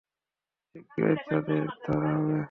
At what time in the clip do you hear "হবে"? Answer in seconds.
2.17-2.39